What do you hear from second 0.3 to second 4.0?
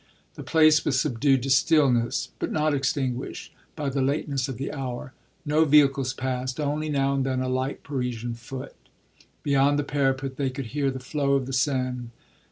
The place was subdued to stillness, but not extinguished, by